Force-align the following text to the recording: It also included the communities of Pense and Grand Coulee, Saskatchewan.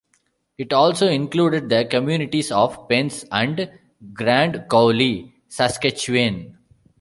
It 0.57 0.73
also 0.73 1.07
included 1.07 1.69
the 1.69 1.85
communities 1.85 2.51
of 2.51 2.89
Pense 2.89 3.23
and 3.31 3.69
Grand 4.15 4.65
Coulee, 4.67 5.31
Saskatchewan. 5.47 6.57